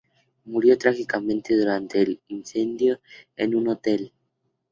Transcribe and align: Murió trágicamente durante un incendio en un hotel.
Murió 0.45 0.79
trágicamente 0.79 1.55
durante 1.55 2.01
un 2.03 2.19
incendio 2.29 2.99
en 3.35 3.53
un 3.53 3.67
hotel. 3.67 4.11